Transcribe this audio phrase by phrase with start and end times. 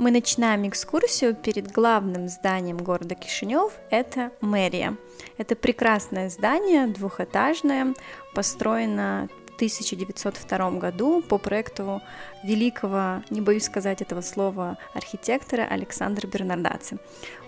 [0.00, 4.96] Мы начинаем экскурсию перед главным зданием города Кишинев, это мэрия.
[5.36, 7.92] Это прекрасное здание, двухэтажное,
[8.34, 12.00] построено в 1902 году по проекту
[12.42, 16.96] великого, не боюсь сказать этого слова, архитектора Александра Бернардаци.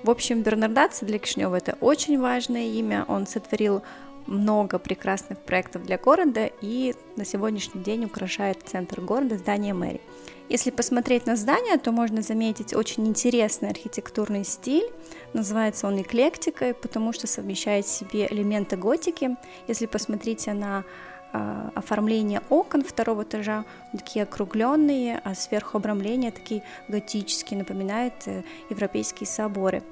[0.03, 3.83] В общем, Бернардаци для Кишинева это очень важное имя, он сотворил
[4.27, 10.01] много прекрасных проектов для города и на сегодняшний день украшает центр города здание мэрии.
[10.49, 14.91] Если посмотреть на здание, то можно заметить очень интересный архитектурный стиль.
[15.33, 19.37] Называется он эклектикой, потому что совмещает в себе элементы готики.
[19.67, 20.85] Если посмотрите на
[21.33, 29.27] э, оформление окон второго этажа, такие округленные, а сверху обрамления такие готические, напоминают э, европейские
[29.27, 29.83] соборы.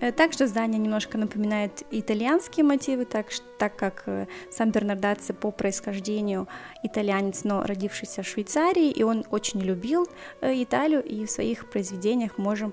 [0.00, 3.26] Э, также здание немножко напоминает итальянские мотивы, так,
[3.58, 6.46] так как э, сам Бернардаци по происхождению
[6.82, 10.06] итальянец, но родившийся в Швейцарии, и он очень любил
[10.40, 12.72] э, Италию, и в своих произведениях можем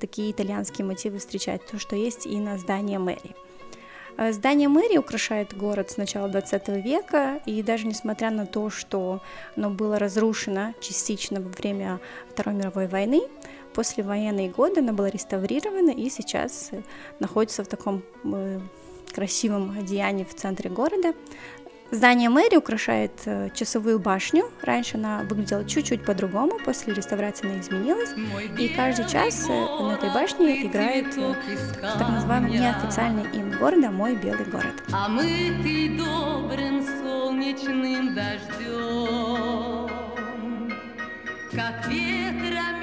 [0.00, 3.36] такие итальянские мотивы встречать, то, что есть и на здании мэрии.
[4.30, 9.22] Здание мэрии украшает город с начала 20 века, и даже несмотря на то, что
[9.56, 13.22] оно было разрушено частично во время Второй мировой войны,
[13.76, 16.80] после военные годы она была реставрирована и сейчас э,
[17.20, 18.58] находится в таком э,
[19.14, 21.12] красивом одеянии в центре города.
[21.90, 24.50] Здание мэрии украшает э, часовую башню.
[24.62, 28.14] Раньше она выглядела чуть-чуть по-другому, после реставрации она изменилась.
[28.58, 31.14] И каждый час на этой башне играет
[31.82, 34.82] так называемый неофициальный им города «Мой белый город».
[34.90, 39.90] А мы ты добрым солнечным дождем,
[41.52, 42.75] как ветрами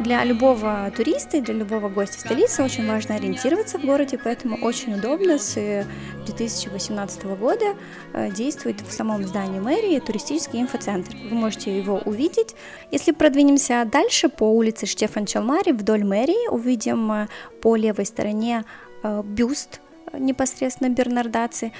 [0.00, 4.94] для любого туриста и для любого гостя столицы очень важно ориентироваться в городе, поэтому очень
[4.94, 5.84] удобно с
[6.26, 7.76] 2018 года
[8.12, 11.16] э, действует в самом здании мэрии туристический инфоцентр.
[11.30, 12.54] Вы можете его увидеть.
[12.90, 17.28] Если продвинемся дальше по улице Штефан Чалмари вдоль мэрии, увидим э,
[17.62, 18.64] по левой стороне
[19.02, 19.80] э, бюст
[20.12, 21.72] непосредственно Бернардаци,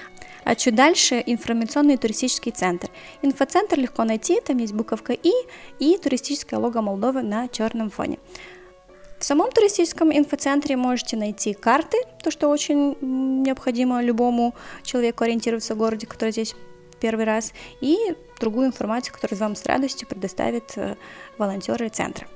[0.47, 2.89] а чуть дальше информационный туристический центр.
[3.21, 5.33] Инфоцентр легко найти, там есть буковка И
[5.81, 8.19] и туристическое лого Молдовы на черном фоне.
[9.19, 12.97] В самом туристическом инфоцентре можете найти карты, то, что очень
[13.43, 16.55] необходимо любому человеку ориентироваться в городе, который здесь
[17.01, 17.97] первый раз, и
[18.39, 20.95] другую информацию, которую вам с радостью предоставят э,
[21.39, 22.29] волонтеры центра.